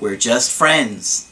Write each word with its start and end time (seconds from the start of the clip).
we're 0.00 0.16
just 0.16 0.50
friends. 0.50 1.30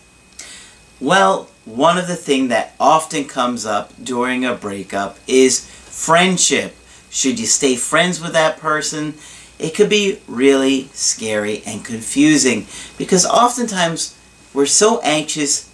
Well, 1.00 1.48
one 1.64 1.98
of 1.98 2.08
the 2.08 2.16
things 2.16 2.48
that 2.48 2.74
often 2.80 3.24
comes 3.24 3.64
up 3.64 3.92
during 4.02 4.44
a 4.44 4.54
breakup 4.54 5.18
is 5.26 5.64
friendship. 5.66 6.74
Should 7.10 7.38
you 7.38 7.46
stay 7.46 7.76
friends 7.76 8.20
with 8.20 8.32
that 8.32 8.58
person? 8.58 9.14
It 9.58 9.74
could 9.74 9.88
be 9.88 10.20
really 10.26 10.88
scary 10.92 11.62
and 11.66 11.84
confusing 11.84 12.66
because 12.96 13.26
oftentimes 13.26 14.16
we're 14.54 14.66
so 14.66 15.00
anxious 15.02 15.70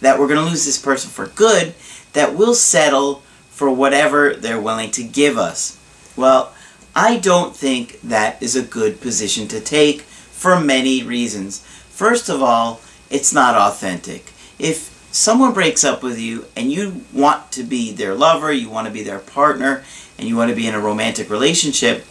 that 0.00 0.18
we're 0.18 0.28
going 0.28 0.44
to 0.44 0.50
lose 0.50 0.64
this 0.64 0.80
person 0.80 1.10
for 1.10 1.26
good 1.26 1.74
that 2.12 2.34
we'll 2.34 2.54
settle 2.54 3.22
for 3.50 3.70
whatever 3.70 4.34
they're 4.34 4.60
willing 4.60 4.90
to 4.90 5.04
give 5.04 5.36
us. 5.36 5.78
Well, 6.16 6.52
I 6.94 7.18
don't 7.18 7.54
think 7.54 8.00
that 8.00 8.42
is 8.42 8.56
a 8.56 8.62
good 8.62 9.00
position 9.00 9.48
to 9.48 9.60
take 9.60 10.00
for 10.00 10.58
many 10.58 11.02
reasons. 11.02 11.66
First 11.96 12.28
of 12.28 12.42
all, 12.42 12.82
it's 13.08 13.32
not 13.32 13.54
authentic. 13.54 14.34
If 14.58 15.08
someone 15.10 15.54
breaks 15.54 15.82
up 15.82 16.02
with 16.02 16.18
you 16.18 16.44
and 16.54 16.70
you 16.70 17.06
want 17.10 17.50
to 17.52 17.62
be 17.62 17.90
their 17.90 18.14
lover, 18.14 18.52
you 18.52 18.68
want 18.68 18.86
to 18.86 18.92
be 18.92 19.02
their 19.02 19.18
partner, 19.18 19.82
and 20.18 20.28
you 20.28 20.36
want 20.36 20.50
to 20.50 20.54
be 20.54 20.66
in 20.66 20.74
a 20.74 20.78
romantic 20.78 21.30
relationship, 21.30 22.04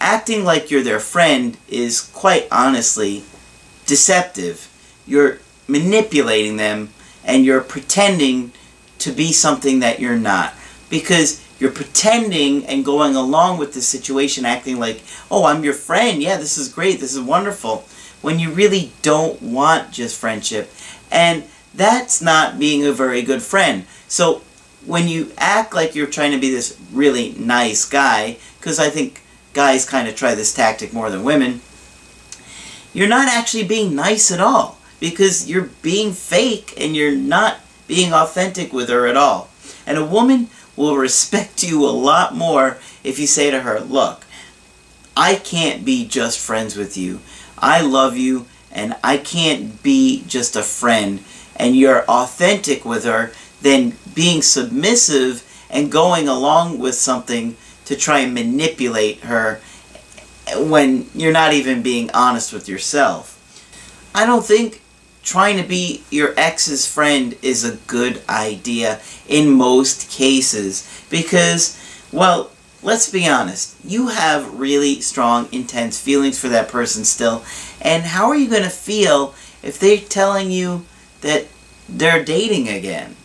acting 0.00 0.42
like 0.42 0.70
you're 0.70 0.82
their 0.82 1.00
friend 1.00 1.58
is 1.68 2.00
quite 2.00 2.48
honestly 2.50 3.22
deceptive. 3.84 4.70
You're 5.06 5.40
manipulating 5.68 6.56
them 6.56 6.88
and 7.22 7.44
you're 7.44 7.60
pretending 7.60 8.52
to 9.00 9.12
be 9.12 9.32
something 9.32 9.80
that 9.80 10.00
you're 10.00 10.16
not. 10.16 10.54
Because 10.88 11.46
you're 11.58 11.70
pretending 11.70 12.64
and 12.64 12.86
going 12.86 13.14
along 13.16 13.58
with 13.58 13.74
the 13.74 13.82
situation, 13.82 14.46
acting 14.46 14.78
like, 14.78 15.02
oh, 15.30 15.44
I'm 15.44 15.62
your 15.62 15.74
friend. 15.74 16.22
Yeah, 16.22 16.38
this 16.38 16.56
is 16.56 16.72
great. 16.72 17.00
This 17.00 17.12
is 17.12 17.20
wonderful. 17.20 17.84
When 18.20 18.38
you 18.38 18.50
really 18.50 18.92
don't 19.02 19.40
want 19.40 19.92
just 19.92 20.18
friendship. 20.18 20.70
And 21.10 21.44
that's 21.74 22.20
not 22.20 22.58
being 22.58 22.84
a 22.84 22.92
very 22.92 23.22
good 23.22 23.42
friend. 23.42 23.86
So 24.08 24.42
when 24.84 25.08
you 25.08 25.32
act 25.38 25.74
like 25.74 25.94
you're 25.94 26.06
trying 26.06 26.32
to 26.32 26.38
be 26.38 26.50
this 26.50 26.78
really 26.92 27.32
nice 27.38 27.88
guy, 27.88 28.38
because 28.58 28.78
I 28.78 28.90
think 28.90 29.22
guys 29.52 29.88
kind 29.88 30.08
of 30.08 30.16
try 30.16 30.34
this 30.34 30.54
tactic 30.54 30.92
more 30.92 31.10
than 31.10 31.24
women, 31.24 31.60
you're 32.92 33.08
not 33.08 33.28
actually 33.28 33.64
being 33.64 33.94
nice 33.94 34.30
at 34.30 34.40
all. 34.40 34.78
Because 34.98 35.48
you're 35.48 35.70
being 35.80 36.12
fake 36.12 36.74
and 36.76 36.94
you're 36.94 37.16
not 37.16 37.60
being 37.88 38.12
authentic 38.12 38.72
with 38.72 38.90
her 38.90 39.06
at 39.06 39.16
all. 39.16 39.48
And 39.86 39.96
a 39.96 40.04
woman 40.04 40.48
will 40.76 40.96
respect 41.08 41.62
you 41.62 41.84
a 41.84 41.90
lot 41.90 42.34
more 42.34 42.78
if 43.02 43.18
you 43.18 43.26
say 43.26 43.50
to 43.50 43.60
her, 43.60 43.80
look, 43.80 44.24
I 45.16 45.36
can't 45.36 45.84
be 45.84 46.06
just 46.06 46.38
friends 46.38 46.76
with 46.76 46.96
you. 46.96 47.20
I 47.60 47.80
love 47.80 48.16
you 48.16 48.46
and 48.72 48.96
I 49.02 49.16
can't 49.16 49.82
be 49.82 50.24
just 50.26 50.56
a 50.56 50.62
friend. 50.62 51.22
And 51.56 51.76
you're 51.76 52.04
authentic 52.04 52.84
with 52.84 53.04
her 53.04 53.32
than 53.60 53.94
being 54.14 54.42
submissive 54.42 55.46
and 55.68 55.92
going 55.92 56.28
along 56.28 56.78
with 56.78 56.94
something 56.94 57.56
to 57.84 57.96
try 57.96 58.20
and 58.20 58.34
manipulate 58.34 59.20
her 59.20 59.60
when 60.56 61.08
you're 61.14 61.32
not 61.32 61.52
even 61.52 61.82
being 61.82 62.10
honest 62.12 62.52
with 62.52 62.68
yourself. 62.68 63.36
I 64.14 64.26
don't 64.26 64.44
think 64.44 64.82
trying 65.22 65.56
to 65.58 65.68
be 65.68 66.02
your 66.10 66.34
ex's 66.36 66.86
friend 66.86 67.36
is 67.42 67.64
a 67.64 67.76
good 67.86 68.22
idea 68.28 69.00
in 69.28 69.50
most 69.50 70.10
cases 70.10 71.04
because, 71.10 71.78
well, 72.10 72.50
let's 72.82 73.10
be 73.10 73.28
honest, 73.28 73.76
you 73.84 74.08
have 74.08 74.58
really 74.58 75.00
strong, 75.00 75.48
intense 75.52 76.00
feelings 76.00 76.38
for 76.38 76.48
that 76.48 76.68
person 76.68 77.04
still, 77.04 77.44
and 77.80 78.04
how 78.04 78.28
are 78.28 78.36
you 78.36 78.48
going 78.48 78.62
to 78.62 78.70
feel 78.70 79.34
if 79.62 79.78
they're 79.78 79.98
telling 79.98 80.50
you 80.50 80.84
that 81.20 81.46
they're 81.88 82.24
dating 82.24 82.68
again? 82.68 83.16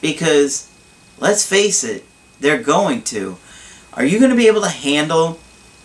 Because, 0.00 0.70
let's 1.18 1.46
face 1.46 1.82
it, 1.82 2.04
they're 2.40 2.62
going 2.62 3.02
to. 3.02 3.38
Are 3.94 4.04
you 4.04 4.18
going 4.18 4.30
to 4.30 4.36
be 4.36 4.48
able 4.48 4.62
to 4.62 4.68
handle 4.68 5.38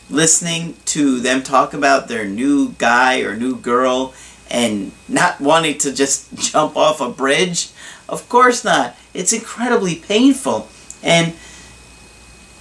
listening 0.09 0.75
to 0.86 1.19
them 1.19 1.44
talk 1.44 1.74
about 1.74 2.07
their 2.07 2.25
new 2.25 2.74
guy 2.78 3.22
or 3.22 3.36
new 3.36 3.56
girl 3.56 4.13
and 4.50 4.91
not 5.07 5.40
wanting 5.40 5.78
to 5.78 5.94
just 5.94 6.34
jump 6.51 6.75
off 6.75 7.01
a 7.01 7.09
bridge? 7.09 7.69
Of 8.07 8.28
course 8.28 8.63
not. 8.63 8.97
It's 9.13 9.34
incredibly 9.34 9.96
painful. 9.96 10.68
And 11.01 11.34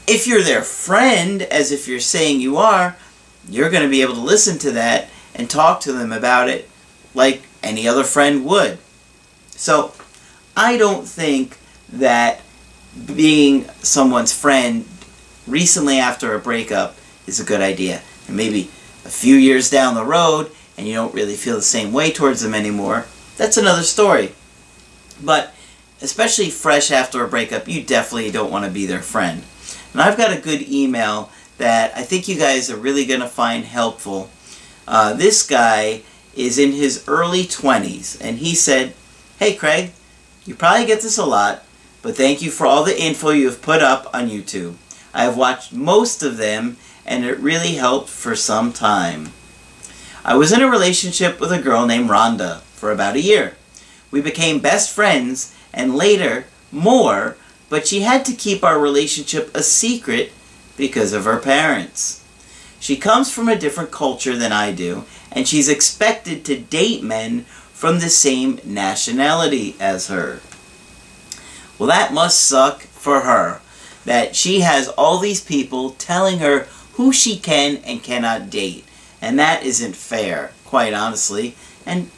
if 0.08 0.26
you're 0.26 0.42
their 0.42 0.62
friend, 0.62 1.42
as 1.42 1.70
if 1.70 1.86
you're 1.86 2.00
saying 2.00 2.40
you 2.40 2.56
are, 2.56 2.96
you're 3.48 3.70
going 3.70 3.82
to 3.82 3.88
be 3.88 4.02
able 4.02 4.14
to 4.14 4.20
listen 4.20 4.58
to 4.60 4.70
that 4.72 5.08
and 5.34 5.48
talk 5.48 5.80
to 5.80 5.92
them 5.92 6.12
about 6.12 6.48
it 6.48 6.68
like 7.14 7.42
any 7.62 7.86
other 7.86 8.04
friend 8.04 8.44
would. 8.46 8.78
So, 9.50 9.92
I 10.56 10.76
don't 10.76 11.06
think 11.06 11.58
that 11.90 12.40
being 13.14 13.68
someone's 13.82 14.32
friend 14.32 14.86
recently 15.46 15.98
after 15.98 16.34
a 16.34 16.38
breakup 16.38 16.96
is 17.26 17.38
a 17.38 17.44
good 17.44 17.60
idea. 17.60 18.02
And 18.26 18.36
maybe 18.36 18.62
a 19.04 19.10
few 19.10 19.36
years 19.36 19.70
down 19.70 19.94
the 19.94 20.04
road, 20.04 20.50
and 20.76 20.86
you 20.86 20.94
don't 20.94 21.14
really 21.14 21.34
feel 21.34 21.56
the 21.56 21.62
same 21.62 21.92
way 21.92 22.10
towards 22.10 22.40
them 22.40 22.54
anymore, 22.54 23.06
that's 23.36 23.56
another 23.56 23.82
story. 23.82 24.32
But 25.22 25.54
especially 26.00 26.50
fresh 26.50 26.90
after 26.90 27.24
a 27.24 27.28
breakup, 27.28 27.68
you 27.68 27.82
definitely 27.82 28.30
don't 28.30 28.50
want 28.50 28.64
to 28.64 28.70
be 28.70 28.86
their 28.86 29.02
friend. 29.02 29.42
And 29.92 30.02
I've 30.02 30.16
got 30.16 30.36
a 30.36 30.40
good 30.40 30.62
email 30.62 31.30
that 31.58 31.96
I 31.96 32.02
think 32.02 32.28
you 32.28 32.36
guys 32.36 32.70
are 32.70 32.76
really 32.76 33.04
going 33.04 33.20
to 33.20 33.28
find 33.28 33.64
helpful. 33.64 34.30
Uh, 34.86 35.12
this 35.12 35.46
guy 35.46 36.02
is 36.34 36.58
in 36.58 36.72
his 36.72 37.04
early 37.08 37.42
20s, 37.42 38.18
and 38.20 38.38
he 38.38 38.54
said, 38.54 38.94
Hey 39.38 39.54
Craig, 39.54 39.92
you 40.44 40.54
probably 40.54 40.86
get 40.86 41.00
this 41.00 41.18
a 41.18 41.26
lot, 41.26 41.64
but 42.00 42.16
thank 42.16 42.40
you 42.40 42.50
for 42.50 42.66
all 42.66 42.84
the 42.84 43.00
info 43.00 43.30
you 43.30 43.46
have 43.46 43.60
put 43.60 43.82
up 43.82 44.08
on 44.14 44.30
YouTube. 44.30 44.76
I 45.12 45.24
have 45.24 45.36
watched 45.36 45.72
most 45.72 46.22
of 46.22 46.36
them, 46.36 46.76
and 47.04 47.24
it 47.24 47.38
really 47.38 47.74
helped 47.74 48.08
for 48.08 48.36
some 48.36 48.72
time. 48.72 49.32
I 50.24 50.36
was 50.36 50.52
in 50.52 50.62
a 50.62 50.70
relationship 50.70 51.40
with 51.40 51.50
a 51.52 51.60
girl 51.60 51.86
named 51.86 52.10
Rhonda 52.10 52.60
for 52.74 52.92
about 52.92 53.16
a 53.16 53.20
year. 53.20 53.56
We 54.10 54.20
became 54.20 54.60
best 54.60 54.94
friends 54.94 55.54
and 55.72 55.96
later 55.96 56.46
more, 56.70 57.36
but 57.68 57.86
she 57.86 58.00
had 58.00 58.24
to 58.24 58.32
keep 58.32 58.64
our 58.64 58.78
relationship 58.78 59.54
a 59.54 59.62
secret 59.62 60.32
because 60.76 61.12
of 61.12 61.24
her 61.24 61.38
parents. 61.38 62.24
She 62.80 62.96
comes 62.96 63.32
from 63.32 63.48
a 63.48 63.58
different 63.58 63.90
culture 63.90 64.36
than 64.36 64.52
I 64.52 64.72
do, 64.72 65.04
and 65.32 65.46
she's 65.46 65.68
expected 65.68 66.44
to 66.44 66.58
date 66.58 67.02
men 67.02 67.42
from 67.72 67.98
the 67.98 68.08
same 68.08 68.60
nationality 68.64 69.76
as 69.78 70.08
her. 70.08 70.40
Well, 71.78 71.88
that 71.88 72.12
must 72.12 72.40
suck 72.40 72.82
for 72.82 73.20
her, 73.20 73.60
that 74.04 74.34
she 74.34 74.60
has 74.60 74.88
all 74.88 75.18
these 75.18 75.42
people 75.42 75.90
telling 75.90 76.38
her 76.38 76.66
who 76.94 77.12
she 77.12 77.38
can 77.38 77.76
and 77.78 78.02
cannot 78.02 78.50
date. 78.50 78.84
And 79.20 79.38
that 79.38 79.62
isn't 79.62 79.94
fair, 79.96 80.52
quite 80.64 80.94
honestly. 80.94 81.54
And 81.86 82.10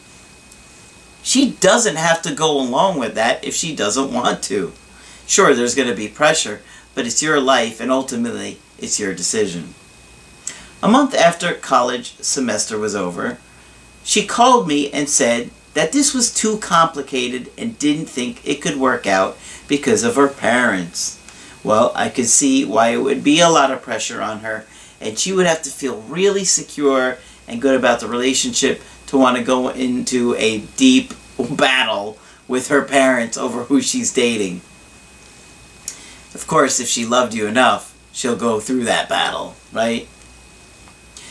she 1.23 1.53
doesn't 1.53 1.97
have 1.97 2.23
to 2.23 2.35
go 2.35 2.59
along 2.59 2.99
with 2.99 3.15
that 3.15 3.45
if 3.45 3.55
she 3.55 3.75
doesn't 3.75 4.13
want 4.13 4.43
to. 4.45 4.73
Sure, 5.31 5.55
there's 5.55 5.77
going 5.77 5.87
to 5.87 5.95
be 5.95 6.09
pressure, 6.09 6.61
but 6.93 7.07
it's 7.07 7.23
your 7.23 7.41
life 7.41 7.81
and 7.81 7.89
ultimately 7.93 8.59
it's 8.81 8.99
your 8.99 9.15
decision. 9.15 9.75
A 10.83 10.89
month 10.89 11.15
after 11.15 11.55
college 11.55 12.17
semester 12.17 12.77
was 12.77 12.97
over, 12.97 13.39
she 14.03 14.27
called 14.27 14.67
me 14.67 14.91
and 14.91 15.09
said 15.09 15.51
that 15.75 15.93
this 15.93 16.13
was 16.13 16.35
too 16.35 16.59
complicated 16.59 17.49
and 17.57 17.79
didn't 17.79 18.07
think 18.07 18.45
it 18.45 18.61
could 18.61 18.75
work 18.75 19.07
out 19.07 19.39
because 19.69 20.03
of 20.03 20.17
her 20.17 20.27
parents. 20.27 21.17
Well, 21.63 21.93
I 21.95 22.09
could 22.09 22.27
see 22.27 22.65
why 22.65 22.89
it 22.89 23.01
would 23.01 23.23
be 23.23 23.39
a 23.39 23.49
lot 23.49 23.71
of 23.71 23.83
pressure 23.83 24.21
on 24.21 24.41
her 24.41 24.67
and 25.01 25.17
she 25.17 25.33
would 25.33 25.47
have 25.47 25.63
to 25.63 25.71
feel 25.71 26.01
really 26.09 26.43
secure 26.43 27.19
and 27.47 27.63
good 27.63 27.79
about 27.79 28.01
the 28.01 28.09
relationship 28.09 28.83
to 29.07 29.17
want 29.17 29.37
to 29.37 29.45
go 29.45 29.69
into 29.69 30.35
a 30.39 30.59
deep 30.77 31.15
battle 31.39 32.19
with 32.49 32.67
her 32.67 32.83
parents 32.83 33.39
over 33.39 33.63
who 33.63 33.81
she's 33.81 34.13
dating. 34.13 34.63
Of 36.35 36.47
course, 36.47 36.81
if 36.81 36.89
she 36.89 37.05
loved 37.05 37.35
you 37.35 37.47
enough, 37.47 37.97
she'll 38.13 38.37
go 38.37 38.61
through 38.61 38.85
that 38.85 39.09
battle, 39.09 39.57
right? 39.73 40.09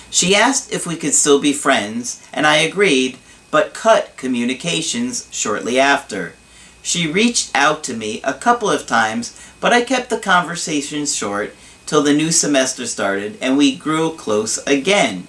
She 0.09 0.35
asked 0.35 0.73
if 0.73 0.87
we 0.87 0.95
could 0.95 1.13
still 1.13 1.39
be 1.39 1.53
friends, 1.53 2.25
and 2.33 2.47
I 2.47 2.57
agreed, 2.57 3.17
but 3.51 3.73
cut 3.73 4.17
communications 4.17 5.27
shortly 5.31 5.79
after. 5.79 6.33
She 6.81 7.11
reached 7.11 7.51
out 7.53 7.83
to 7.85 7.95
me 7.95 8.21
a 8.23 8.33
couple 8.33 8.69
of 8.69 8.87
times, 8.87 9.39
but 9.59 9.73
I 9.73 9.81
kept 9.81 10.09
the 10.09 10.19
conversations 10.19 11.15
short 11.15 11.53
till 11.85 12.01
the 12.03 12.13
new 12.13 12.31
semester 12.31 12.85
started 12.85 13.37
and 13.41 13.57
we 13.57 13.75
grew 13.75 14.11
close 14.11 14.57
again. 14.65 15.27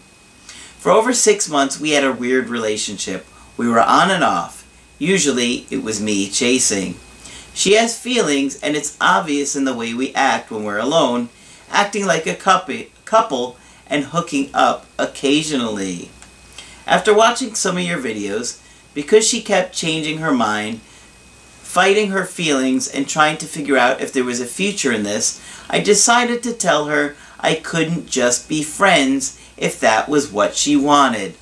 For 0.78 0.92
over 0.92 1.12
six 1.12 1.48
months, 1.48 1.80
we 1.80 1.90
had 1.90 2.04
a 2.04 2.12
weird 2.12 2.48
relationship. 2.48 3.26
We 3.56 3.68
were 3.68 3.80
on 3.80 4.10
and 4.10 4.24
off. 4.24 4.66
Usually, 4.98 5.66
it 5.70 5.82
was 5.82 6.00
me 6.00 6.28
chasing. 6.28 6.96
She 7.52 7.74
has 7.74 7.98
feelings, 7.98 8.60
and 8.62 8.76
it's 8.76 8.96
obvious 9.00 9.54
in 9.54 9.64
the 9.64 9.74
way 9.74 9.92
we 9.92 10.14
act 10.14 10.50
when 10.50 10.64
we're 10.64 10.78
alone, 10.78 11.28
acting 11.70 12.06
like 12.06 12.26
a 12.26 12.34
couple 12.34 13.56
and 13.86 14.04
hooking 14.04 14.50
up 14.54 14.86
occasionally. 14.98 16.10
After 16.86 17.14
watching 17.14 17.54
some 17.54 17.76
of 17.76 17.82
your 17.82 17.98
videos, 17.98 18.60
because 18.94 19.26
she 19.28 19.42
kept 19.42 19.74
changing 19.74 20.18
her 20.18 20.32
mind, 20.32 20.80
fighting 20.80 22.10
her 22.10 22.24
feelings, 22.24 22.88
and 22.88 23.08
trying 23.08 23.36
to 23.38 23.46
figure 23.46 23.76
out 23.76 24.00
if 24.00 24.12
there 24.12 24.24
was 24.24 24.40
a 24.40 24.46
future 24.46 24.92
in 24.92 25.02
this, 25.02 25.40
I 25.68 25.80
decided 25.80 26.42
to 26.42 26.52
tell 26.52 26.86
her 26.86 27.14
I 27.38 27.54
couldn't 27.54 28.08
just 28.08 28.48
be 28.48 28.62
friends 28.62 29.40
if 29.56 29.78
that 29.80 30.08
was 30.08 30.32
what 30.32 30.56
she 30.56 30.76
wanted. 30.76 31.34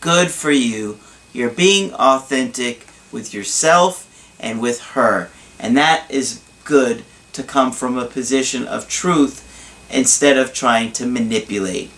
Good 0.00 0.30
for 0.30 0.50
you. 0.50 0.98
You're 1.32 1.50
being 1.50 1.94
authentic 1.94 2.86
with 3.10 3.32
yourself 3.32 4.08
and 4.38 4.60
with 4.60 4.80
her. 4.80 5.30
And 5.62 5.76
that 5.76 6.04
is 6.10 6.42
good 6.64 7.04
to 7.32 7.42
come 7.42 7.72
from 7.72 7.96
a 7.96 8.04
position 8.04 8.66
of 8.66 8.88
truth 8.88 9.48
instead 9.90 10.36
of 10.36 10.52
trying 10.52 10.92
to 10.92 11.06
manipulate. 11.06 11.90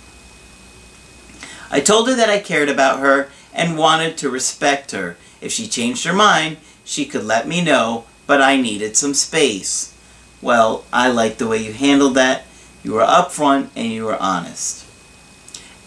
I 1.70 1.80
told 1.80 2.08
her 2.08 2.14
that 2.14 2.30
I 2.30 2.38
cared 2.38 2.68
about 2.68 3.00
her 3.00 3.30
and 3.52 3.78
wanted 3.78 4.16
to 4.18 4.30
respect 4.30 4.92
her. 4.92 5.16
If 5.40 5.50
she 5.50 5.66
changed 5.66 6.04
her 6.04 6.12
mind, 6.12 6.58
she 6.84 7.06
could 7.06 7.24
let 7.24 7.48
me 7.48 7.64
know, 7.64 8.04
but 8.26 8.42
I 8.42 8.56
needed 8.56 8.96
some 8.96 9.14
space. 9.14 9.92
Well, 10.42 10.84
I 10.92 11.08
like 11.08 11.38
the 11.38 11.48
way 11.48 11.58
you 11.58 11.72
handled 11.72 12.14
that. 12.14 12.44
You 12.82 12.92
were 12.92 13.00
upfront 13.00 13.70
and 13.74 13.90
you 13.90 14.04
were 14.04 14.20
honest. 14.20 14.84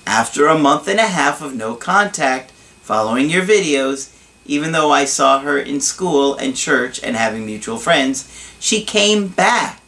After 0.05 0.47
a 0.47 0.57
month 0.57 0.87
and 0.87 0.99
a 0.99 1.07
half 1.07 1.41
of 1.41 1.55
no 1.55 1.75
contact, 1.75 2.51
following 2.81 3.29
your 3.29 3.43
videos, 3.43 4.11
even 4.47 4.71
though 4.71 4.91
I 4.91 5.05
saw 5.05 5.39
her 5.41 5.57
in 5.59 5.81
school 5.81 6.35
and 6.35 6.55
church 6.55 7.03
and 7.03 7.15
having 7.15 7.45
mutual 7.45 7.77
friends, 7.77 8.55
she 8.59 8.83
came 8.83 9.27
back 9.27 9.81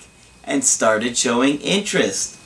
and 0.44 0.64
started 0.64 1.18
showing 1.18 1.60
interest. 1.62 2.38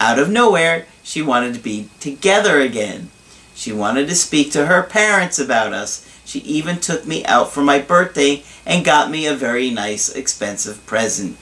Out 0.00 0.18
of 0.18 0.30
nowhere, 0.30 0.86
she 1.02 1.22
wanted 1.22 1.54
to 1.54 1.60
be 1.60 1.88
together 2.00 2.60
again. 2.60 3.10
She 3.54 3.72
wanted 3.72 4.08
to 4.08 4.14
speak 4.14 4.50
to 4.52 4.66
her 4.66 4.82
parents 4.82 5.38
about 5.38 5.72
us. 5.72 6.08
She 6.24 6.40
even 6.40 6.78
took 6.78 7.06
me 7.06 7.24
out 7.26 7.52
for 7.52 7.62
my 7.62 7.78
birthday 7.78 8.42
and 8.64 8.84
got 8.84 9.10
me 9.10 9.26
a 9.26 9.34
very 9.34 9.70
nice, 9.70 10.08
expensive 10.08 10.84
present. 10.86 11.36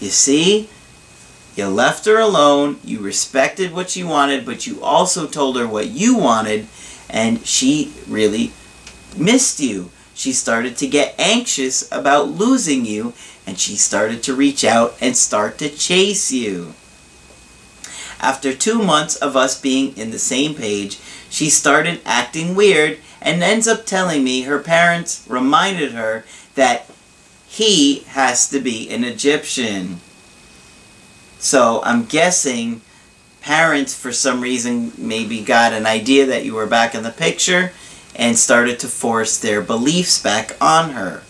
You 0.00 0.08
see, 0.10 0.68
you 1.56 1.66
left 1.66 2.06
her 2.06 2.18
alone, 2.18 2.78
you 2.84 3.00
respected 3.00 3.72
what 3.72 3.90
she 3.90 4.04
wanted, 4.04 4.46
but 4.46 4.66
you 4.66 4.82
also 4.82 5.26
told 5.26 5.56
her 5.56 5.66
what 5.66 5.88
you 5.88 6.16
wanted, 6.16 6.66
and 7.08 7.44
she 7.46 7.92
really 8.08 8.52
missed 9.16 9.60
you. 9.60 9.90
She 10.14 10.32
started 10.32 10.76
to 10.76 10.86
get 10.86 11.14
anxious 11.18 11.90
about 11.90 12.30
losing 12.30 12.84
you, 12.84 13.14
and 13.46 13.58
she 13.58 13.76
started 13.76 14.22
to 14.24 14.34
reach 14.34 14.64
out 14.64 14.96
and 15.00 15.16
start 15.16 15.58
to 15.58 15.68
chase 15.68 16.30
you. 16.30 16.74
After 18.20 18.54
two 18.54 18.82
months 18.82 19.16
of 19.16 19.36
us 19.36 19.60
being 19.60 19.96
in 19.96 20.10
the 20.10 20.18
same 20.18 20.54
page, 20.54 20.98
she 21.28 21.50
started 21.50 22.00
acting 22.06 22.54
weird 22.54 22.98
and 23.20 23.42
ends 23.42 23.66
up 23.66 23.86
telling 23.86 24.22
me 24.22 24.42
her 24.42 24.58
parents 24.60 25.26
reminded 25.28 25.92
her 25.92 26.24
that 26.54 26.86
he 27.46 28.00
has 28.08 28.48
to 28.48 28.60
be 28.60 28.88
an 28.90 29.04
Egyptian. 29.04 30.00
So 31.38 31.82
I'm 31.84 32.04
guessing 32.04 32.80
parents, 33.42 33.94
for 33.94 34.12
some 34.12 34.40
reason, 34.40 34.92
maybe 34.96 35.42
got 35.42 35.72
an 35.72 35.84
idea 35.84 36.24
that 36.26 36.44
you 36.44 36.54
were 36.54 36.66
back 36.66 36.94
in 36.94 37.02
the 37.02 37.10
picture 37.10 37.72
and 38.14 38.38
started 38.38 38.78
to 38.80 38.88
force 38.88 39.38
their 39.38 39.60
beliefs 39.60 40.22
back 40.22 40.56
on 40.60 40.92
her. 40.92 41.22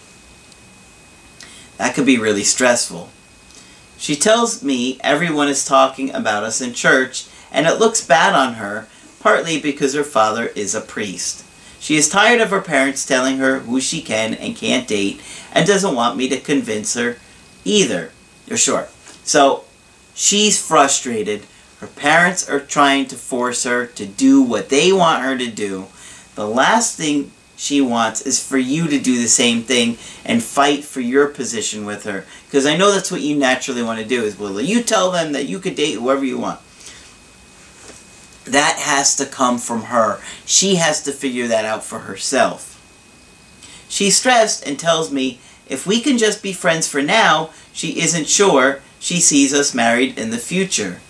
That 1.78 1.94
could 1.94 2.06
be 2.06 2.18
really 2.18 2.44
stressful. 2.44 3.10
She 3.96 4.16
tells 4.16 4.62
me 4.62 4.98
everyone 5.02 5.48
is 5.48 5.64
talking 5.64 6.14
about 6.14 6.44
us 6.44 6.60
in 6.60 6.72
church, 6.72 7.26
and 7.50 7.66
it 7.66 7.78
looks 7.78 8.06
bad 8.06 8.34
on 8.34 8.54
her, 8.54 8.86
partly 9.20 9.60
because 9.60 9.94
her 9.94 10.04
father 10.04 10.48
is 10.48 10.74
a 10.74 10.80
priest. 10.80 11.44
She 11.80 11.96
is 11.96 12.08
tired 12.08 12.40
of 12.40 12.50
her 12.50 12.60
parents 12.60 13.06
telling 13.06 13.38
her 13.38 13.60
who 13.60 13.80
she 13.80 14.02
can 14.02 14.34
and 14.34 14.56
can't 14.56 14.88
date, 14.88 15.20
and 15.52 15.66
doesn't 15.66 15.94
want 15.94 16.16
me 16.16 16.28
to 16.28 16.40
convince 16.40 16.94
her 16.94 17.18
either. 17.64 18.12
You're 18.46 18.58
sure. 18.58 18.88
So, 19.22 19.64
she's 20.14 20.64
frustrated. 20.64 21.46
Her 21.80 21.86
parents 21.86 22.48
are 22.48 22.60
trying 22.60 23.06
to 23.06 23.16
force 23.16 23.64
her 23.64 23.86
to 23.86 24.06
do 24.06 24.42
what 24.42 24.68
they 24.68 24.92
want 24.92 25.22
her 25.22 25.36
to 25.36 25.50
do, 25.50 25.86
the 26.34 26.46
last 26.46 26.96
thing 26.96 27.30
she 27.56 27.80
wants 27.80 28.22
is 28.22 28.46
for 28.46 28.58
you 28.58 28.88
to 28.88 28.98
do 28.98 29.20
the 29.20 29.28
same 29.28 29.62
thing 29.62 29.96
and 30.24 30.42
fight 30.42 30.84
for 30.84 31.00
your 31.00 31.28
position 31.28 31.84
with 31.84 32.04
her. 32.04 32.24
Because 32.46 32.66
I 32.66 32.76
know 32.76 32.90
that's 32.90 33.12
what 33.12 33.20
you 33.20 33.36
naturally 33.36 33.82
want 33.82 34.00
to 34.00 34.06
do 34.06 34.22
is, 34.22 34.38
well, 34.38 34.60
you 34.60 34.82
tell 34.82 35.10
them 35.10 35.32
that 35.32 35.46
you 35.46 35.58
could 35.58 35.76
date 35.76 35.94
whoever 35.94 36.24
you 36.24 36.38
want. 36.38 36.60
That 38.44 38.76
has 38.78 39.16
to 39.16 39.26
come 39.26 39.58
from 39.58 39.84
her. 39.84 40.20
She 40.44 40.74
has 40.76 41.02
to 41.04 41.12
figure 41.12 41.46
that 41.46 41.64
out 41.64 41.84
for 41.84 42.00
herself. 42.00 42.70
She's 43.88 44.18
stressed 44.18 44.66
and 44.66 44.78
tells 44.78 45.12
me 45.12 45.38
if 45.68 45.86
we 45.86 46.00
can 46.00 46.18
just 46.18 46.42
be 46.42 46.52
friends 46.52 46.88
for 46.88 47.00
now, 47.00 47.50
she 47.72 48.00
isn't 48.00 48.28
sure 48.28 48.80
she 48.98 49.20
sees 49.20 49.54
us 49.54 49.74
married 49.74 50.18
in 50.18 50.30
the 50.30 50.38
future. 50.38 51.00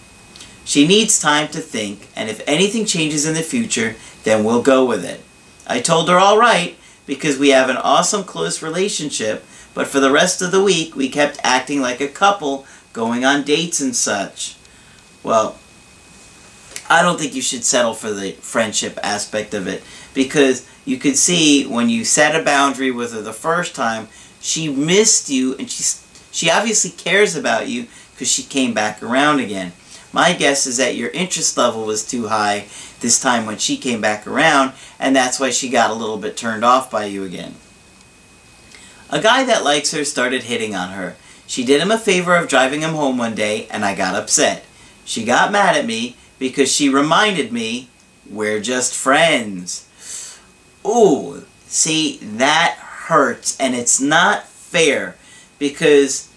She 0.64 0.86
needs 0.86 1.20
time 1.20 1.48
to 1.48 1.60
think, 1.60 2.08
and 2.16 2.30
if 2.30 2.42
anything 2.46 2.86
changes 2.86 3.26
in 3.26 3.34
the 3.34 3.42
future, 3.42 3.96
then 4.24 4.44
we'll 4.44 4.62
go 4.62 4.84
with 4.84 5.04
it. 5.04 5.20
I 5.66 5.80
told 5.80 6.08
her 6.08 6.18
all 6.18 6.38
right, 6.38 6.76
because 7.06 7.38
we 7.38 7.50
have 7.50 7.68
an 7.68 7.76
awesome 7.76 8.24
close 8.24 8.62
relationship, 8.62 9.44
but 9.74 9.86
for 9.86 10.00
the 10.00 10.10
rest 10.10 10.40
of 10.40 10.52
the 10.52 10.62
week, 10.62 10.96
we 10.96 11.08
kept 11.08 11.38
acting 11.44 11.82
like 11.82 12.00
a 12.00 12.08
couple, 12.08 12.66
going 12.94 13.24
on 13.24 13.42
dates 13.42 13.80
and 13.80 13.94
such. 13.94 14.56
Well, 15.22 15.58
I 16.88 17.02
don't 17.02 17.18
think 17.18 17.34
you 17.34 17.42
should 17.42 17.64
settle 17.64 17.94
for 17.94 18.10
the 18.10 18.32
friendship 18.32 18.98
aspect 19.02 19.52
of 19.52 19.66
it, 19.66 19.82
because 20.14 20.66
you 20.86 20.96
could 20.96 21.16
see 21.16 21.66
when 21.66 21.90
you 21.90 22.04
set 22.04 22.38
a 22.38 22.44
boundary 22.44 22.90
with 22.90 23.12
her 23.12 23.20
the 23.20 23.32
first 23.32 23.74
time, 23.74 24.08
she 24.40 24.68
missed 24.68 25.28
you, 25.28 25.56
and 25.56 25.70
she, 25.70 25.82
she 26.30 26.50
obviously 26.50 26.90
cares 26.90 27.36
about 27.36 27.68
you, 27.68 27.86
because 28.12 28.30
she 28.30 28.42
came 28.42 28.72
back 28.72 29.02
around 29.02 29.40
again. 29.40 29.72
My 30.14 30.32
guess 30.32 30.64
is 30.68 30.76
that 30.76 30.94
your 30.94 31.10
interest 31.10 31.56
level 31.56 31.84
was 31.84 32.06
too 32.06 32.28
high 32.28 32.66
this 33.00 33.20
time 33.20 33.46
when 33.46 33.58
she 33.58 33.76
came 33.76 34.00
back 34.00 34.28
around, 34.28 34.72
and 35.00 35.14
that's 35.14 35.40
why 35.40 35.50
she 35.50 35.68
got 35.68 35.90
a 35.90 35.94
little 35.94 36.18
bit 36.18 36.36
turned 36.36 36.64
off 36.64 36.88
by 36.88 37.06
you 37.06 37.24
again. 37.24 37.56
A 39.10 39.20
guy 39.20 39.42
that 39.42 39.64
likes 39.64 39.90
her 39.90 40.04
started 40.04 40.44
hitting 40.44 40.72
on 40.72 40.90
her. 40.90 41.16
She 41.48 41.64
did 41.64 41.80
him 41.80 41.90
a 41.90 41.98
favor 41.98 42.36
of 42.36 42.48
driving 42.48 42.82
him 42.82 42.92
home 42.92 43.18
one 43.18 43.34
day, 43.34 43.66
and 43.72 43.84
I 43.84 43.96
got 43.96 44.14
upset. 44.14 44.64
She 45.04 45.24
got 45.24 45.50
mad 45.50 45.74
at 45.74 45.84
me 45.84 46.16
because 46.38 46.72
she 46.72 46.88
reminded 46.88 47.50
me, 47.50 47.88
we're 48.30 48.60
just 48.60 48.94
friends. 48.94 50.38
Ooh, 50.86 51.44
see, 51.66 52.18
that 52.18 52.76
hurts, 52.78 53.58
and 53.58 53.74
it's 53.74 54.00
not 54.00 54.46
fair 54.46 55.16
because 55.58 56.30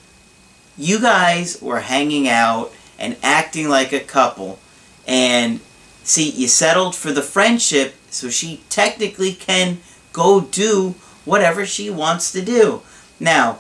you 0.76 1.00
guys 1.00 1.62
were 1.62 1.82
hanging 1.82 2.28
out 2.28 2.74
and 3.00 3.18
acting 3.22 3.70
like 3.70 3.94
a 3.94 4.00
couple. 4.00 4.60
And 5.08 5.60
see, 6.04 6.30
you 6.30 6.48
settled 6.48 6.96
for 6.96 7.12
the 7.12 7.22
friendship, 7.22 7.96
so 8.10 8.30
she 8.30 8.62
technically 8.70 9.34
can 9.34 9.80
go 10.14 10.42
do 10.42 10.96
whatever 11.26 11.66
she 11.66 11.90
wants 11.90 12.32
to 12.32 12.42
do. 12.42 12.82
Now, 13.20 13.60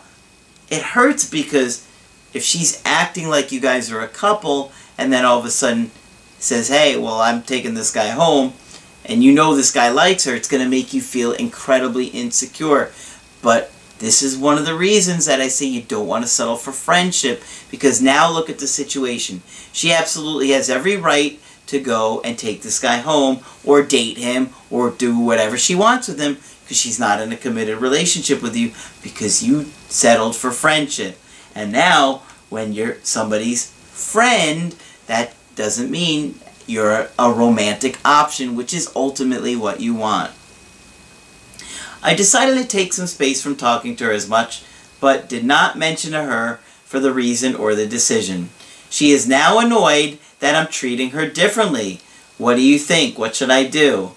it 0.69 0.81
hurts 0.81 1.29
because 1.29 1.87
if 2.33 2.43
she's 2.43 2.81
acting 2.85 3.29
like 3.29 3.51
you 3.51 3.59
guys 3.59 3.91
are 3.91 4.01
a 4.01 4.07
couple 4.07 4.71
and 4.97 5.11
then 5.11 5.25
all 5.25 5.39
of 5.39 5.45
a 5.45 5.51
sudden 5.51 5.91
says, 6.39 6.69
hey, 6.69 6.97
well, 6.97 7.21
I'm 7.21 7.41
taking 7.43 7.73
this 7.73 7.91
guy 7.91 8.09
home, 8.09 8.53
and 9.05 9.23
you 9.23 9.31
know 9.31 9.55
this 9.55 9.71
guy 9.71 9.89
likes 9.89 10.25
her, 10.25 10.35
it's 10.35 10.47
going 10.47 10.63
to 10.63 10.69
make 10.69 10.93
you 10.93 11.01
feel 11.01 11.31
incredibly 11.31 12.07
insecure. 12.07 12.91
But 13.41 13.71
this 13.99 14.21
is 14.21 14.37
one 14.37 14.57
of 14.57 14.65
the 14.65 14.75
reasons 14.75 15.25
that 15.25 15.41
I 15.41 15.47
say 15.47 15.65
you 15.65 15.81
don't 15.81 16.07
want 16.07 16.23
to 16.23 16.29
settle 16.29 16.55
for 16.55 16.71
friendship 16.71 17.43
because 17.71 18.01
now 18.01 18.31
look 18.31 18.49
at 18.49 18.59
the 18.59 18.67
situation. 18.67 19.41
She 19.73 19.91
absolutely 19.91 20.49
has 20.49 20.69
every 20.69 20.97
right 20.97 21.39
to 21.67 21.79
go 21.79 22.21
and 22.21 22.37
take 22.37 22.61
this 22.61 22.79
guy 22.79 22.97
home 22.97 23.39
or 23.65 23.81
date 23.83 24.17
him 24.17 24.51
or 24.69 24.91
do 24.91 25.17
whatever 25.17 25.57
she 25.57 25.75
wants 25.75 26.07
with 26.07 26.19
him 26.19 26.37
because 26.63 26.77
she's 26.77 26.99
not 26.99 27.21
in 27.21 27.31
a 27.31 27.37
committed 27.37 27.79
relationship 27.79 28.41
with 28.41 28.55
you 28.55 28.71
because 29.01 29.43
you 29.43 29.65
settled 29.89 30.35
for 30.35 30.51
friendship. 30.51 31.17
And 31.55 31.71
now 31.71 32.23
when 32.49 32.73
you're 32.73 32.97
somebody's 33.03 33.71
friend, 33.71 34.75
that 35.07 35.33
doesn't 35.55 35.89
mean 35.89 36.39
you're 36.67 37.09
a 37.17 37.31
romantic 37.31 37.97
option, 38.05 38.55
which 38.55 38.73
is 38.73 38.91
ultimately 38.95 39.55
what 39.55 39.79
you 39.79 39.95
want. 39.95 40.31
I 42.01 42.13
decided 42.13 42.57
to 42.57 42.67
take 42.67 42.93
some 42.93 43.07
space 43.07 43.41
from 43.41 43.55
talking 43.55 43.95
to 43.97 44.05
her 44.05 44.11
as 44.11 44.29
much, 44.29 44.63
but 44.99 45.29
did 45.29 45.43
not 45.43 45.77
mention 45.77 46.11
to 46.11 46.23
her 46.23 46.59
for 46.83 46.99
the 46.99 47.13
reason 47.13 47.55
or 47.55 47.75
the 47.75 47.87
decision. 47.87 48.49
She 48.89 49.11
is 49.11 49.27
now 49.27 49.59
annoyed 49.59 50.19
that 50.39 50.55
I'm 50.55 50.67
treating 50.67 51.11
her 51.11 51.27
differently. 51.27 51.99
What 52.37 52.55
do 52.55 52.61
you 52.61 52.79
think? 52.79 53.17
What 53.17 53.35
should 53.35 53.49
I 53.49 53.65
do? 53.65 54.11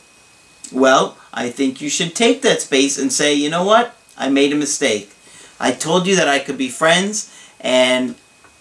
Well, 0.72 1.16
I 1.32 1.50
think 1.50 1.80
you 1.80 1.88
should 1.88 2.14
take 2.14 2.42
that 2.42 2.62
space 2.62 2.98
and 2.98 3.12
say, 3.12 3.34
you 3.34 3.50
know 3.50 3.64
what? 3.64 3.96
I 4.16 4.28
made 4.28 4.52
a 4.52 4.56
mistake. 4.56 5.10
I 5.58 5.72
told 5.72 6.06
you 6.06 6.16
that 6.16 6.28
I 6.28 6.38
could 6.38 6.58
be 6.58 6.68
friends, 6.68 7.34
and 7.60 8.14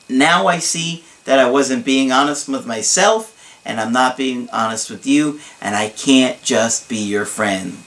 now 0.08 0.48
I 0.48 0.60
see 0.60 1.04
that 1.26 1.40
I 1.40 1.50
wasn't 1.50 1.86
being 1.86 2.12
honest 2.12 2.50
with 2.50 2.66
myself, 2.66 3.36
and 3.66 3.80
I'm 3.80 3.94
not 3.94 4.18
being 4.18 4.50
honest 4.52 4.90
with 4.90 5.06
you, 5.06 5.40
and 5.62 5.76
I 5.76 5.90
can't 5.90 6.42
just 6.42 6.90
be 6.90 6.98
your 6.98 7.26
friend. 7.26 7.78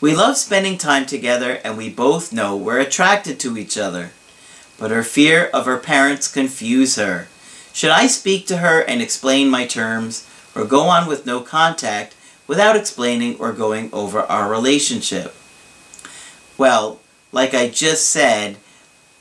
We 0.00 0.14
love 0.14 0.36
spending 0.36 0.78
time 0.78 1.06
together, 1.06 1.60
and 1.64 1.76
we 1.76 1.90
both 1.90 2.32
know 2.32 2.56
we're 2.56 2.78
attracted 2.78 3.40
to 3.40 3.58
each 3.58 3.76
other. 3.76 4.12
But 4.78 4.92
her 4.92 5.02
fear 5.02 5.46
of 5.52 5.66
her 5.66 5.78
parents 5.78 6.32
confuse 6.32 6.94
her. 6.94 7.26
Should 7.72 7.90
I 7.90 8.06
speak 8.06 8.46
to 8.46 8.58
her 8.58 8.80
and 8.80 9.02
explain 9.02 9.50
my 9.50 9.66
terms, 9.66 10.28
or 10.54 10.64
go 10.64 10.82
on 10.82 11.08
with 11.08 11.26
no 11.26 11.40
contact 11.40 12.14
without 12.46 12.76
explaining 12.76 13.38
or 13.38 13.52
going 13.52 13.90
over 13.92 14.20
our 14.20 14.48
relationship? 14.48 15.34
Well, 16.56 17.00
like 17.32 17.54
I 17.54 17.68
just 17.68 18.08
said, 18.08 18.56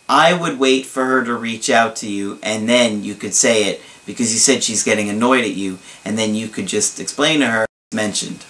I 0.09 0.33
would 0.33 0.59
wait 0.59 0.85
for 0.85 1.05
her 1.05 1.23
to 1.25 1.33
reach 1.33 1.69
out 1.69 1.95
to 1.97 2.09
you 2.09 2.39
and 2.41 2.67
then 2.69 3.03
you 3.03 3.13
could 3.13 3.33
say 3.33 3.65
it 3.65 3.81
because 4.05 4.31
you 4.31 4.39
said 4.39 4.63
she's 4.63 4.83
getting 4.83 5.09
annoyed 5.09 5.43
at 5.43 5.55
you 5.55 5.79
and 6.05 6.17
then 6.17 6.33
you 6.33 6.47
could 6.47 6.65
just 6.65 6.99
explain 6.99 7.41
to 7.41 7.47
her 7.47 7.65
mentioned. 7.93 8.45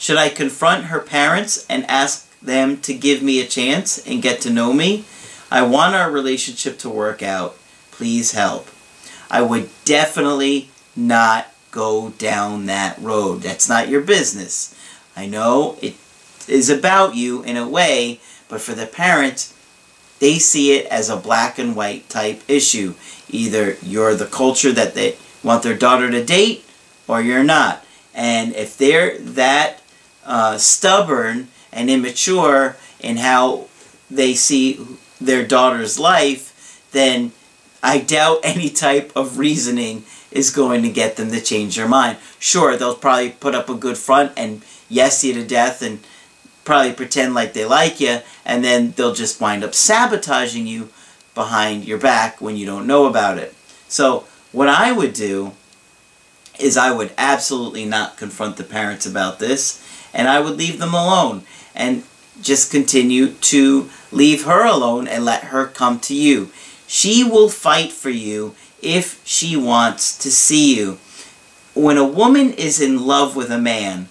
Should 0.00 0.16
I 0.16 0.30
confront 0.30 0.86
her 0.86 0.98
parents 0.98 1.66
and 1.68 1.84
ask 1.84 2.26
them 2.40 2.80
to 2.80 2.94
give 2.94 3.22
me 3.22 3.38
a 3.38 3.46
chance 3.46 3.98
and 4.06 4.22
get 4.22 4.40
to 4.40 4.50
know 4.50 4.72
me? 4.72 5.04
I 5.50 5.60
want 5.60 5.94
our 5.94 6.10
relationship 6.10 6.78
to 6.78 6.88
work 6.88 7.22
out. 7.22 7.58
Please 7.90 8.32
help. 8.32 8.68
I 9.30 9.42
would 9.42 9.68
definitely 9.84 10.70
not 10.96 11.52
go 11.70 12.14
down 12.16 12.64
that 12.64 12.98
road. 12.98 13.42
That's 13.42 13.68
not 13.68 13.90
your 13.90 14.00
business. 14.00 14.74
I 15.14 15.26
know 15.26 15.76
it 15.82 15.96
is 16.48 16.70
about 16.70 17.14
you 17.14 17.42
in 17.42 17.58
a 17.58 17.68
way, 17.68 18.20
but 18.48 18.62
for 18.62 18.72
the 18.72 18.86
parents, 18.86 19.54
they 20.18 20.38
see 20.38 20.78
it 20.78 20.86
as 20.86 21.10
a 21.10 21.16
black 21.18 21.58
and 21.58 21.76
white 21.76 22.08
type 22.08 22.40
issue. 22.48 22.94
Either 23.28 23.76
you're 23.82 24.14
the 24.14 24.24
culture 24.24 24.72
that 24.72 24.94
they 24.94 25.18
want 25.44 25.62
their 25.62 25.76
daughter 25.76 26.10
to 26.10 26.24
date, 26.24 26.64
or 27.06 27.20
you're 27.20 27.44
not. 27.44 27.84
And 28.14 28.54
if 28.56 28.78
they're 28.78 29.18
that 29.18 29.79
uh, 30.24 30.58
stubborn 30.58 31.48
and 31.72 31.90
immature 31.90 32.76
in 33.00 33.16
how 33.16 33.66
they 34.10 34.34
see 34.34 34.84
their 35.20 35.46
daughter's 35.46 35.98
life, 35.98 36.80
then 36.92 37.32
I 37.82 37.98
doubt 37.98 38.40
any 38.44 38.70
type 38.70 39.12
of 39.14 39.38
reasoning 39.38 40.04
is 40.30 40.50
going 40.50 40.82
to 40.82 40.90
get 40.90 41.16
them 41.16 41.30
to 41.30 41.40
change 41.40 41.76
their 41.76 41.88
mind. 41.88 42.18
Sure, 42.38 42.76
they'll 42.76 42.94
probably 42.94 43.30
put 43.30 43.54
up 43.54 43.68
a 43.68 43.74
good 43.74 43.98
front 43.98 44.32
and 44.36 44.62
yes 44.88 45.24
you 45.24 45.34
to 45.34 45.44
death 45.44 45.82
and 45.82 46.00
probably 46.64 46.92
pretend 46.92 47.34
like 47.34 47.52
they 47.52 47.64
like 47.64 48.00
you, 48.00 48.18
and 48.44 48.62
then 48.62 48.92
they'll 48.92 49.14
just 49.14 49.40
wind 49.40 49.64
up 49.64 49.74
sabotaging 49.74 50.66
you 50.66 50.88
behind 51.34 51.84
your 51.84 51.98
back 51.98 52.40
when 52.40 52.56
you 52.56 52.66
don't 52.66 52.86
know 52.86 53.06
about 53.06 53.38
it. 53.38 53.54
So 53.88 54.26
what 54.52 54.68
I 54.68 54.92
would 54.92 55.12
do 55.12 55.52
is 56.58 56.76
I 56.76 56.92
would 56.92 57.12
absolutely 57.16 57.84
not 57.84 58.16
confront 58.16 58.56
the 58.56 58.64
parents 58.64 59.06
about 59.06 59.38
this, 59.38 59.84
and 60.12 60.28
I 60.28 60.40
would 60.40 60.56
leave 60.56 60.78
them 60.78 60.94
alone 60.94 61.42
and 61.74 62.04
just 62.42 62.70
continue 62.70 63.28
to 63.28 63.90
leave 64.12 64.44
her 64.44 64.66
alone 64.66 65.06
and 65.06 65.24
let 65.24 65.44
her 65.44 65.66
come 65.66 66.00
to 66.00 66.14
you. 66.14 66.50
She 66.86 67.22
will 67.22 67.48
fight 67.48 67.92
for 67.92 68.10
you 68.10 68.54
if 68.82 69.20
she 69.26 69.56
wants 69.56 70.16
to 70.18 70.30
see 70.30 70.76
you. 70.76 70.98
When 71.74 71.96
a 71.96 72.04
woman 72.04 72.52
is 72.52 72.80
in 72.80 73.06
love 73.06 73.36
with 73.36 73.50
a 73.50 73.58
man, 73.58 74.08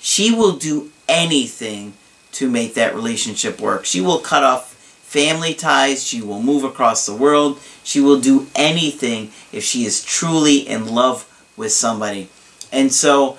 she 0.00 0.34
will 0.34 0.56
do 0.56 0.90
anything 1.08 1.94
to 2.32 2.50
make 2.50 2.74
that 2.74 2.94
relationship 2.94 3.60
work. 3.60 3.84
She 3.84 4.00
will 4.00 4.18
cut 4.18 4.44
off 4.44 4.74
family 4.74 5.54
ties. 5.54 6.06
She 6.06 6.20
will 6.20 6.42
move 6.42 6.64
across 6.64 7.06
the 7.06 7.14
world. 7.14 7.58
She 7.82 8.00
will 8.00 8.20
do 8.20 8.46
anything 8.54 9.30
if 9.52 9.64
she 9.64 9.84
is 9.84 10.04
truly 10.04 10.58
in 10.58 10.86
love 10.86 11.24
with 11.56 11.72
somebody. 11.72 12.28
And 12.70 12.92
so 12.92 13.38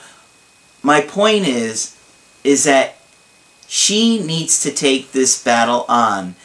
my 0.82 1.02
point 1.02 1.48
is, 1.48 1.96
is 2.44 2.64
that 2.64 2.96
she 3.68 4.20
needs 4.24 4.62
to 4.62 4.72
take 4.72 5.12
this 5.12 5.42
battle 5.44 5.86
on. 5.88 6.36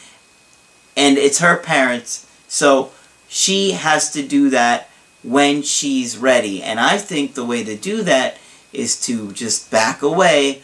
And 0.96 1.18
it's 1.18 1.40
her 1.40 1.56
parents, 1.56 2.26
so 2.46 2.92
she 3.28 3.72
has 3.72 4.12
to 4.12 4.22
do 4.22 4.50
that 4.50 4.88
when 5.22 5.62
she's 5.62 6.18
ready. 6.18 6.62
And 6.62 6.78
I 6.78 6.98
think 6.98 7.34
the 7.34 7.44
way 7.44 7.64
to 7.64 7.76
do 7.76 8.02
that 8.02 8.38
is 8.72 9.00
to 9.06 9.32
just 9.32 9.70
back 9.70 10.02
away, 10.02 10.62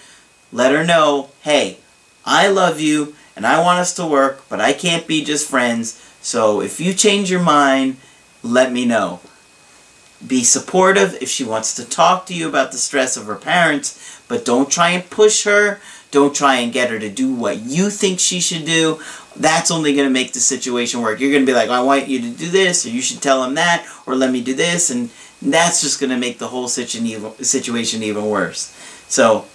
let 0.52 0.72
her 0.72 0.84
know, 0.84 1.30
hey, 1.42 1.78
I 2.24 2.48
love 2.48 2.80
you 2.80 3.14
and 3.34 3.46
I 3.46 3.60
want 3.60 3.78
us 3.78 3.94
to 3.94 4.06
work, 4.06 4.44
but 4.48 4.60
I 4.60 4.72
can't 4.72 5.06
be 5.06 5.24
just 5.24 5.48
friends. 5.48 6.00
So 6.20 6.60
if 6.60 6.78
you 6.78 6.92
change 6.92 7.30
your 7.30 7.42
mind, 7.42 7.96
let 8.42 8.72
me 8.72 8.84
know. 8.84 9.20
Be 10.26 10.44
supportive 10.44 11.16
if 11.22 11.28
she 11.28 11.44
wants 11.44 11.74
to 11.74 11.88
talk 11.88 12.26
to 12.26 12.34
you 12.34 12.48
about 12.48 12.72
the 12.72 12.78
stress 12.78 13.16
of 13.16 13.26
her 13.26 13.36
parents, 13.36 14.22
but 14.28 14.44
don't 14.44 14.70
try 14.70 14.90
and 14.90 15.08
push 15.08 15.44
her. 15.44 15.80
Don't 16.10 16.34
try 16.34 16.56
and 16.56 16.72
get 16.72 16.90
her 16.90 16.98
to 16.98 17.08
do 17.08 17.32
what 17.32 17.60
you 17.60 17.88
think 17.88 18.18
she 18.18 18.40
should 18.40 18.64
do. 18.64 19.00
That's 19.36 19.70
only 19.70 19.94
going 19.94 20.08
to 20.08 20.12
make 20.12 20.32
the 20.32 20.40
situation 20.40 21.00
work. 21.02 21.20
You're 21.20 21.30
going 21.30 21.46
to 21.46 21.50
be 21.50 21.54
like, 21.54 21.70
I 21.70 21.82
want 21.82 22.08
you 22.08 22.20
to 22.20 22.30
do 22.30 22.48
this, 22.48 22.84
or 22.84 22.90
you 22.90 23.00
should 23.00 23.22
tell 23.22 23.44
him 23.44 23.54
that, 23.54 23.86
or 24.06 24.16
let 24.16 24.32
me 24.32 24.42
do 24.42 24.54
this, 24.54 24.90
and 24.90 25.08
that's 25.40 25.80
just 25.80 26.00
going 26.00 26.10
to 26.10 26.18
make 26.18 26.38
the 26.38 26.48
whole 26.48 26.68
situation 26.68 28.02
even 28.02 28.26
worse. 28.26 28.76
So, 29.08 29.46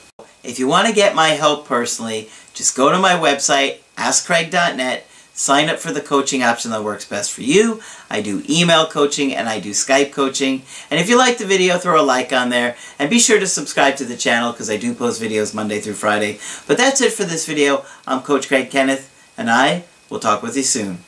if 0.43 0.57
you 0.59 0.67
want 0.67 0.87
to 0.87 0.93
get 0.93 1.13
my 1.13 1.29
help 1.29 1.67
personally, 1.67 2.29
just 2.53 2.75
go 2.75 2.91
to 2.91 2.97
my 2.97 3.13
website, 3.13 3.79
askcraig.net, 3.97 5.05
sign 5.35 5.69
up 5.69 5.77
for 5.77 5.91
the 5.91 6.01
coaching 6.01 6.41
option 6.41 6.71
that 6.71 6.83
works 6.83 7.05
best 7.05 7.31
for 7.31 7.41
you. 7.41 7.81
I 8.09 8.21
do 8.21 8.41
email 8.49 8.87
coaching 8.87 9.35
and 9.35 9.47
I 9.47 9.59
do 9.59 9.71
Skype 9.71 10.11
coaching. 10.11 10.63
And 10.89 10.99
if 10.99 11.09
you 11.09 11.17
like 11.17 11.37
the 11.37 11.45
video, 11.45 11.77
throw 11.77 12.01
a 12.01 12.03
like 12.03 12.33
on 12.33 12.49
there. 12.49 12.75
And 12.97 13.09
be 13.09 13.19
sure 13.19 13.39
to 13.39 13.47
subscribe 13.47 13.97
to 13.97 14.05
the 14.05 14.17
channel 14.17 14.53
because 14.53 14.69
I 14.69 14.77
do 14.77 14.95
post 14.95 15.21
videos 15.21 15.53
Monday 15.53 15.79
through 15.79 15.93
Friday. 15.93 16.39
But 16.65 16.77
that's 16.77 17.01
it 17.01 17.11
for 17.11 17.25
this 17.25 17.45
video. 17.45 17.85
I'm 18.07 18.21
Coach 18.21 18.47
Craig 18.47 18.71
Kenneth, 18.71 19.11
and 19.37 19.51
I 19.51 19.83
will 20.09 20.19
talk 20.19 20.41
with 20.41 20.55
you 20.55 20.63
soon. 20.63 20.99